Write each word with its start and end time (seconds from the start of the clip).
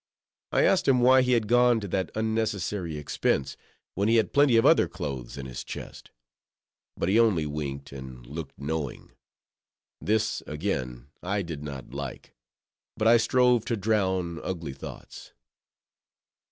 I 0.51 0.63
asked 0.63 0.87
him 0.87 1.01
why 1.01 1.21
he 1.21 1.33
had 1.33 1.47
gone 1.47 1.79
to 1.79 1.87
that 1.89 2.09
unnecessary 2.15 2.97
expense, 2.97 3.55
when 3.93 4.07
he 4.07 4.15
had 4.15 4.33
plenty 4.33 4.57
of 4.57 4.65
other 4.65 4.87
clothes 4.87 5.37
in 5.37 5.45
his 5.45 5.63
chest. 5.63 6.09
But 6.97 7.07
he 7.07 7.19
only 7.19 7.45
winked, 7.45 7.91
and 7.91 8.25
looked 8.25 8.57
knowing. 8.57 9.11
This, 10.01 10.41
again, 10.47 11.09
I 11.21 11.43
did 11.43 11.61
not 11.61 11.93
like. 11.93 12.33
But 12.97 13.07
I 13.09 13.17
strove 13.17 13.63
to 13.65 13.77
drown 13.77 14.39
ugly 14.43 14.73
thoughts. 14.73 15.33